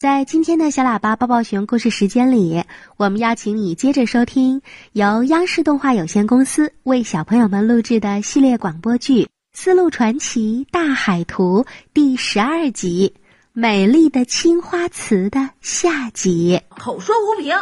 [0.00, 2.62] 在今天的小喇叭抱抱熊故事时间里，
[2.96, 9.24] 我们邀请你接着收听由央视动画有限公司为小朋友们录制的系列广播剧
[9.54, 13.12] 《丝路传奇大海图》第十二集
[13.52, 16.62] 《美丽的青花瓷》的下集。
[16.78, 17.52] 口说无凭，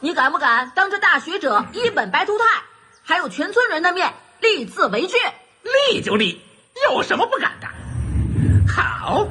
[0.00, 2.44] 你敢不敢当着大学者一本白图泰，
[3.04, 5.14] 还有全村人的面立字为据？
[5.92, 6.40] 立就立，
[6.90, 7.68] 有什么不敢的？
[8.66, 9.24] 好，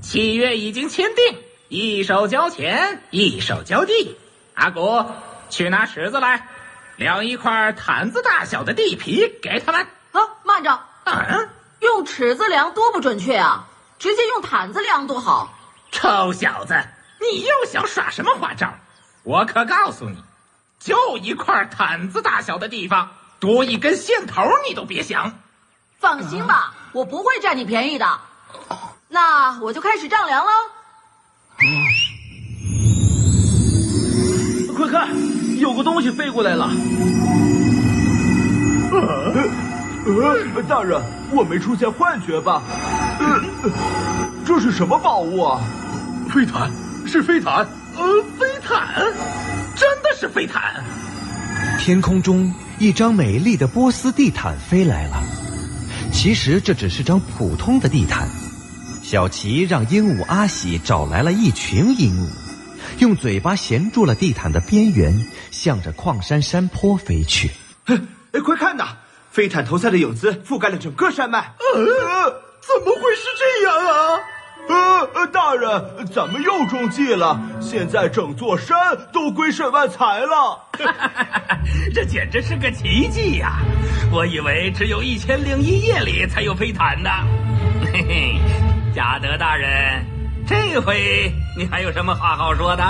[0.00, 1.45] 契约已经签订。
[1.68, 4.16] 一手交钱，一手交地。
[4.54, 5.04] 阿古，
[5.50, 6.48] 去拿尺子来，
[6.96, 9.86] 量一块毯子大小的地皮给他们。
[10.12, 11.48] 啊，慢着，嗯，
[11.80, 13.66] 用尺子量多不准确啊！
[13.98, 15.52] 直接用毯子量多好。
[15.90, 16.74] 臭小子，
[17.20, 18.72] 你又想耍什么花招？
[19.24, 20.22] 我可告诉你，
[20.78, 23.10] 就一块毯子大小的地方，
[23.40, 25.38] 多一根线头你都别想。
[25.98, 28.20] 放心吧，我不会占你便宜的。
[29.08, 30.52] 那我就开始丈量喽。
[35.86, 36.68] 东西飞过来了！
[38.90, 42.60] 呃，大人，我没出现幻觉吧？
[43.20, 43.70] 呃，
[44.44, 45.60] 这是什么宝物啊？
[46.28, 46.68] 飞毯，
[47.06, 47.64] 是飞毯。
[47.96, 48.04] 呃，
[48.36, 48.96] 飞毯，
[49.76, 50.60] 真的是飞毯。
[51.78, 55.22] 天空中一张美丽的波斯地毯飞来了。
[56.12, 58.28] 其实这只是张普通的地毯。
[59.04, 62.26] 小琪让鹦鹉阿喜找来了一群鹦鹉，
[62.98, 67.50] 用嘴巴衔住了地毯的边缘，向着矿山山坡飞去。
[67.86, 68.96] 哎，快看呐！
[69.30, 71.38] 飞毯投下的影子覆盖了整个山脉。
[71.40, 71.84] 呃，
[72.60, 74.20] 怎么会是这样啊？
[75.14, 77.38] 呃，大人，咱们又中计了。
[77.60, 78.76] 现在整座山
[79.12, 80.58] 都归沈万财了。
[81.94, 83.58] 这简直是个奇迹呀！
[84.10, 87.10] 我以为只有一千零一夜里才有飞毯呢。
[87.92, 88.40] 嘿嘿。
[88.94, 90.02] 贾德大人，
[90.46, 92.84] 这回你还有什么话好说的？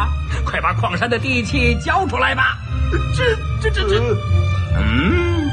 [0.45, 2.59] 快把矿山的地契交出来吧！
[3.15, 4.03] 这、这、这、这……
[4.77, 5.49] 嗯，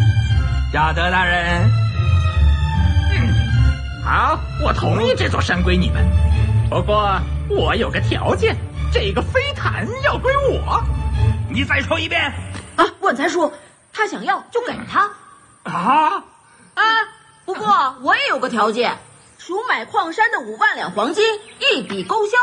[0.74, 1.72] 亚德大人，
[4.04, 6.04] 好，我同意这座山归你们。
[6.72, 7.20] 不过
[7.50, 8.58] 我有个条件，
[8.92, 10.84] 这个飞毯要归我。
[11.52, 12.20] 你再说一遍。
[12.78, 13.54] 啊，万财叔，
[13.94, 15.08] 他想要就给他。
[15.72, 16.24] 啊
[16.74, 16.84] 啊！
[17.46, 18.98] 不过我也有个条件。
[19.38, 21.24] 赎买矿山的五万两黄金，
[21.60, 22.38] 一笔勾销。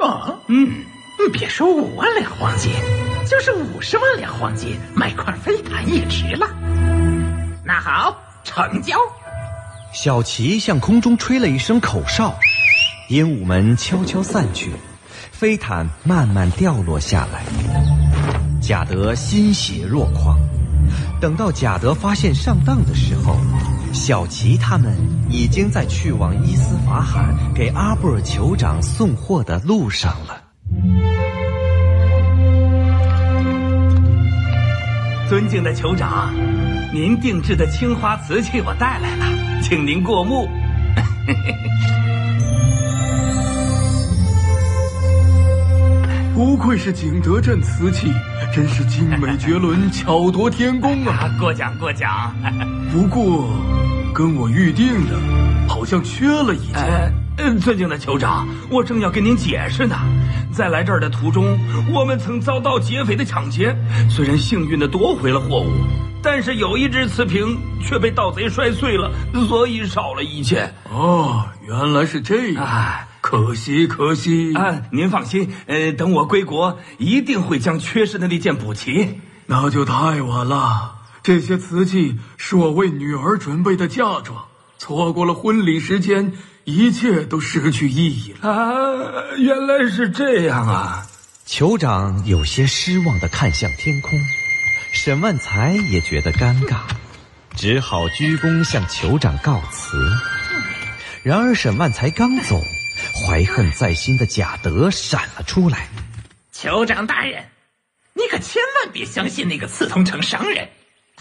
[0.00, 0.84] 啊，嗯，
[1.32, 2.72] 别说五万两黄金，
[3.28, 6.48] 就是五十万两黄金，买块飞毯也值了。
[7.64, 8.96] 那好，成交。
[9.92, 12.34] 小齐向空中吹了一声口哨，
[13.08, 14.72] 鹦鹉们悄悄散去，
[15.32, 17.44] 飞毯慢慢掉落下来。
[18.62, 20.38] 贾德欣喜若狂。
[21.20, 23.36] 等到贾德发现上当的时候。
[23.92, 24.96] 小齐他们
[25.28, 30.42] 已经在去往伊斯法罕给阿布尔酋长送货的路上了。
[35.28, 36.34] 尊敬的酋长，
[36.92, 39.26] 您定制的青花瓷器我带来了，
[39.62, 40.48] 请您过目。
[46.34, 48.10] 不愧是景德镇瓷器，
[48.52, 51.28] 真是精美绝伦，巧夺天工啊！
[51.38, 52.34] 过 奖过奖。
[52.90, 53.50] 不过。
[54.20, 55.18] 跟我预定的，
[55.66, 57.10] 好像缺了一件。
[57.38, 59.96] 嗯，尊敬的酋长，我正要跟您解释呢。
[60.52, 61.58] 在来这儿的途中，
[61.90, 63.74] 我们曾遭到劫匪的抢劫，
[64.10, 65.72] 虽然幸运的夺回了货物，
[66.22, 69.10] 但是有一只瓷瓶却被盗贼摔碎了，
[69.48, 70.74] 所以少了一件。
[70.92, 72.68] 哦，原来是这样，
[73.22, 74.52] 可惜可惜。
[74.54, 79.18] 啊，您放心，呃，等我归国，一定会将缺失的那件补齐。
[79.46, 80.96] 那就太晚了。
[81.30, 84.48] 这些瓷器是我为女儿准备的嫁妆，
[84.78, 86.32] 错过了婚礼时间，
[86.64, 88.50] 一切都失去意义了。
[88.50, 91.06] 啊，原来是这样啊！
[91.46, 94.18] 酋长有些失望的看向天空，
[94.92, 96.78] 沈万才也觉得尴尬，
[97.54, 100.10] 只好鞠躬向酋长告辞。
[101.22, 102.60] 然而沈万才刚走，
[103.14, 105.86] 怀恨在心的贾德闪了出来
[106.52, 107.44] ：“酋长大人，
[108.14, 110.68] 你可千万别相信那个刺桐城商人。”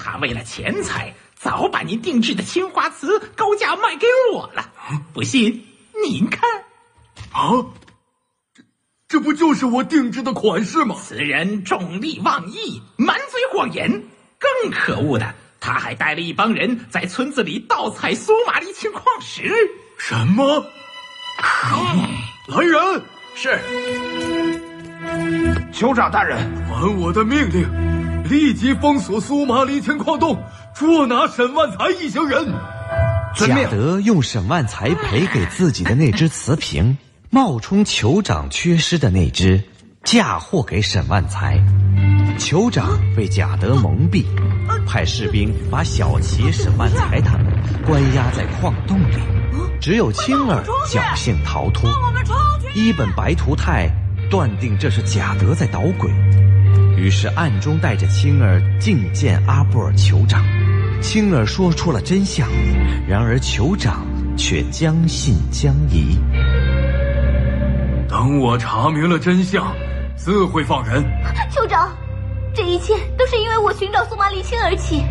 [0.01, 4.72] 他为了钱财，早把您定制的青花瓷高价卖给我了。
[5.13, 5.68] 不信，
[6.01, 6.50] 您看。
[7.34, 7.66] 啊，
[9.10, 10.96] 这这不就是我定制的款式吗？
[10.98, 14.04] 此人重利忘义，满嘴谎言。
[14.40, 19.52] 更可恶的，他还带了一帮人在村子里盗采苏玛丽青矿石。
[19.98, 20.66] 什么？
[22.48, 23.04] 来人！
[23.36, 23.60] 是。
[25.74, 26.38] 酋长大人，
[26.68, 27.89] 还我的命令。
[28.30, 30.40] 立即封锁苏马里前矿洞，
[30.76, 32.46] 捉拿沈万才一行人。
[33.36, 36.96] 贾德用沈万才赔给自己的那只瓷瓶，
[37.31, 39.64] 冒充酋长缺失的那只，
[40.04, 41.60] 嫁祸给沈万才。
[42.38, 44.24] 酋长被贾德蒙蔽，
[44.86, 47.48] 派士兵把小齐、沈万才他们
[47.84, 49.18] 关押在矿洞里，
[49.81, 51.90] 只有青儿侥幸逃脱。
[52.76, 53.90] 一本白图泰
[54.30, 56.12] 断定这是贾德在捣鬼，
[57.00, 60.44] 于是暗中带着青儿觐见阿布尔酋长。
[61.01, 62.46] 青儿说出了真相，
[63.07, 64.06] 然而酋长
[64.38, 66.18] 却将信将疑。
[68.10, 69.74] 等我查明了真相，
[70.18, 71.01] 自会放人。
[71.50, 71.90] 酋长。
[72.54, 75.04] 这一切都是因为我寻找苏麻离青而起，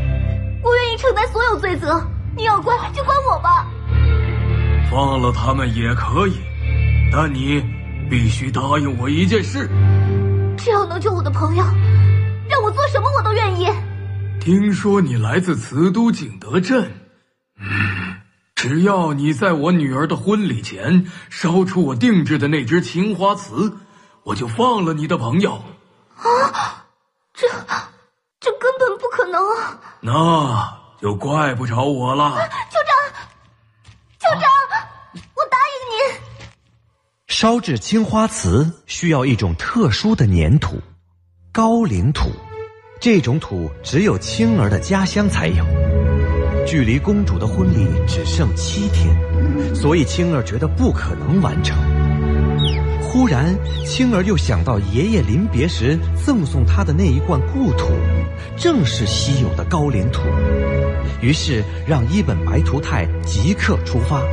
[0.62, 2.04] 我愿意承担所有罪责。
[2.36, 3.66] 你要关就关我吧，
[4.90, 6.34] 放了他们也可以，
[7.10, 7.62] 但你
[8.10, 9.70] 必须答应我一件事：
[10.88, 11.62] 能救我的朋友，
[12.48, 13.68] 让我做什么我都愿意。
[14.40, 16.90] 听说你来自瓷都景德镇，
[17.60, 18.16] 嗯，
[18.54, 23.76] 只要你在我女儿的婚礼前烧出我定制的那只青花瓷，
[24.24, 25.62] 我就放了你的朋友。
[26.16, 26.84] 啊！
[27.34, 27.46] 这
[28.40, 29.78] 这根本不可能啊！
[30.00, 32.34] 那就怪不着我了。
[32.34, 32.67] 酋
[37.40, 40.76] 烧制青花瓷需要一种特殊的粘土——
[41.54, 42.30] 高岭土。
[43.00, 45.64] 这种土只有青儿的家乡才有。
[46.66, 49.16] 距离公主的婚礼只剩七天，
[49.72, 51.78] 所以青儿觉得不可能完成。
[53.00, 53.54] 忽然，
[53.86, 57.92] 青儿又想到爷爷临别时赠送他的那一罐故土，
[58.56, 60.22] 正是稀有的高岭土。
[61.22, 64.24] 于是让伊本白图泰即刻出发。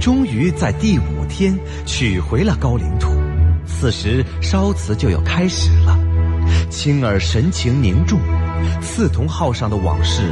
[0.00, 3.10] 终于在第五天取回了高岭土。
[3.66, 5.96] 此时烧瓷就要开始了。
[6.70, 8.18] 青儿神情凝重，
[8.80, 10.22] 刺桐号上的往事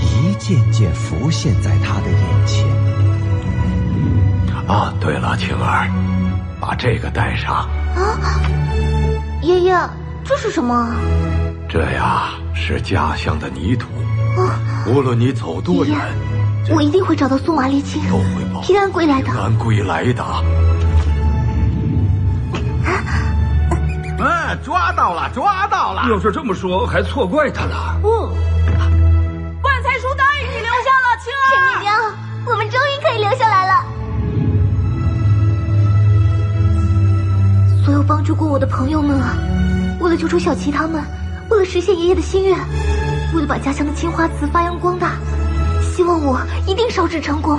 [0.00, 2.66] 一件件浮现在他的眼前。
[4.66, 5.88] 啊，对了，青儿。
[6.60, 7.54] 把这个带上
[7.94, 8.18] 啊，
[9.42, 9.78] 爷爷，
[10.24, 10.92] 这是什么？
[11.68, 13.86] 这呀是家乡的泥土，
[14.86, 15.96] 无论你走多远，
[16.70, 18.24] 我一定会找到苏麻离青，都会
[18.62, 19.30] 平安归来的。
[19.30, 20.22] 平安归来的。
[24.22, 26.08] 啊，抓到了，抓到了！
[26.10, 28.00] 要是这么说，还错怪他了。
[28.02, 28.08] 嗯，
[29.62, 31.46] 万财叔答应你留下了，青儿。
[31.54, 31.94] 陈姨娘，
[32.46, 33.84] 我们终于可以留下来了。
[37.84, 39.36] 所有帮助过我的朋友们啊，
[40.00, 41.02] 为了救出小琪他们，
[41.48, 42.58] 为了实现爷爷的心愿，
[43.34, 45.12] 为了把家乡的青花瓷发扬光大，
[45.98, 47.58] 希望我一定烧制成功。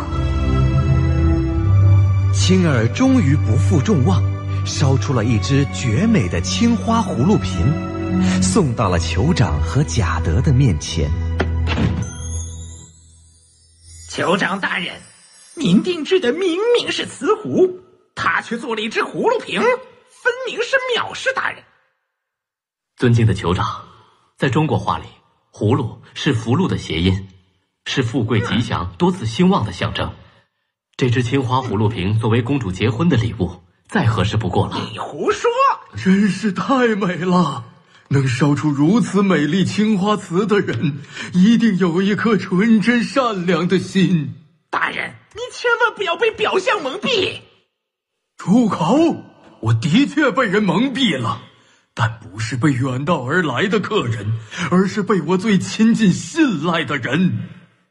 [2.33, 4.23] 青儿终于不负众望，
[4.65, 11.11] 烧出了一只绝美的青花葫芦瓶，送到了酋长和贾德的面前。
[14.09, 14.95] 酋长大人，
[15.55, 17.69] 您定制的明明是瓷壶，
[18.15, 19.59] 他却做了一只葫芦瓶。
[19.61, 21.61] 分明是藐视大人。
[22.95, 23.83] 尊敬的酋长，
[24.37, 25.07] 在中国话里，
[25.51, 27.27] 葫芦是福禄的谐音，
[27.91, 30.13] 是富贵吉祥、多子兴旺的象征。
[30.95, 34.77] 这只青花葫芦瓶作为公主结婚的礼物，再合适不过了。
[34.91, 35.49] 你胡说！
[35.95, 37.65] 真是太美了！
[38.09, 40.99] 能烧出如此美丽青花瓷的人，
[41.33, 44.35] 一定有一颗纯真善良的心。
[44.69, 47.39] 大人，你千万不要被表象蒙蔽。
[48.37, 49.23] 住口！
[49.61, 51.41] 我的确被人蒙蔽了，
[51.95, 54.33] 但不是被远道而来的客人，
[54.69, 57.49] 而是被我最亲近、信赖的人。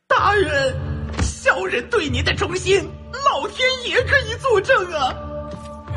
[0.09, 0.75] 大人，
[1.21, 5.15] 小人对您的忠心，老天爷可以作证啊！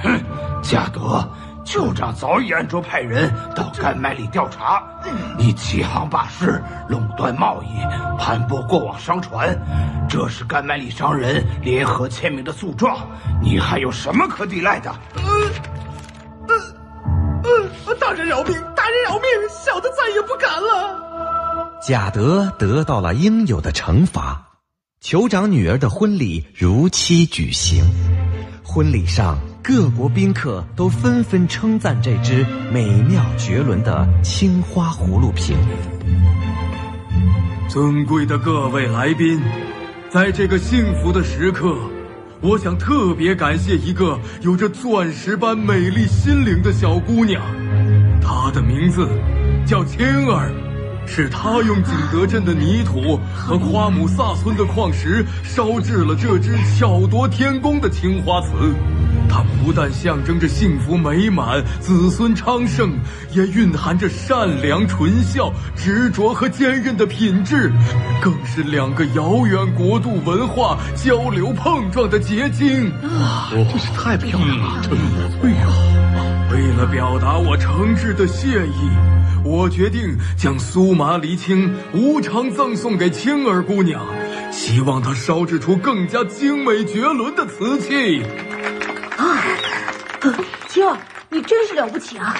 [0.03, 0.22] 哼，
[0.62, 1.25] 贾德，
[1.63, 4.84] 旧长早已暗中派人到甘麦里调查，
[5.38, 7.80] 你欺行霸市，垄断贸易，
[8.22, 9.58] 盘剥过往商船，
[10.10, 12.98] 这是甘麦里商人联合签名的诉状，
[13.41, 14.94] 你还有什么可抵赖的？
[16.50, 16.56] 呃，
[17.44, 18.53] 呃，呃大人饶命！
[18.75, 19.24] 大人饶命！
[19.50, 21.30] 小的再也不敢了。
[21.83, 24.39] 贾德得到了应有的惩罚。
[25.03, 27.83] 酋长女儿的婚礼如期举行。
[28.61, 35.57] 婚礼上，各国宾客都纷纷称赞这只美妙绝伦的青花葫芦瓶。
[37.67, 39.41] 尊贵的各位来宾，
[40.11, 41.75] 在这个幸福的时刻。
[42.41, 47.41] 我想特别感谢一个有着钻石般美丽心灵的小姑娘，
[48.21, 49.07] 她的名字
[49.65, 50.51] 叫青儿，
[51.05, 58.50] 是他用景德镇的泥土和夸姆萨村的矿石烧制了这只巧夺天工的青花瓷。
[59.29, 62.91] 它不但象征着幸福美满、子孙昌盛，
[63.31, 67.72] 也蕴含着善良、纯孝、执着和坚韧的品质，
[68.22, 72.91] 更是两个遥远国度文化交流碰撞的结晶。
[73.03, 74.81] 哇，真是太漂亮了！
[74.81, 75.67] 真不对呀！
[76.51, 78.89] 为了表达我诚挚的谢意，
[79.43, 84.05] 我决定将苏麻离青无偿赠送给青儿姑娘，
[84.51, 88.22] 希望她烧制出更加精美绝伦的瓷器。
[89.17, 89.39] 啊，
[90.67, 90.98] 青儿，
[91.29, 92.36] 你真是了不起啊！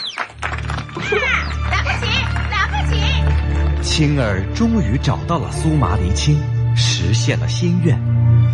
[1.02, 2.12] 是啊，了不起，
[2.52, 3.82] 了不起！
[3.82, 6.38] 青儿终于找到了苏麻离青，
[6.76, 7.98] 实现了心愿。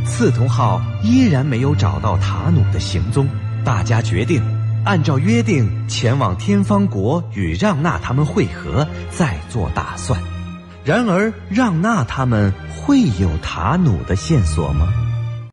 [0.06, 3.28] 刺桐号依然没有找到塔努的行踪，
[3.66, 4.42] 大家决定
[4.88, 10.17] 按照约定前往天方国与让娜他们会合，再做打算。
[10.86, 14.88] 然而，让娜他们会有塔努的线索吗？